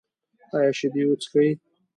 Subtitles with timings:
[0.55, 1.49] ایا شیدې څښئ؟